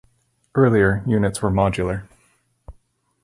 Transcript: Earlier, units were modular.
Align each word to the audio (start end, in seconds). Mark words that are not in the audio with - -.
Earlier, 0.55 1.03
units 1.05 1.43
were 1.43 1.51
modular. 1.51 2.07